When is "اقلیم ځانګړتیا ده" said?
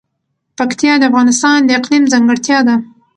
1.79-2.75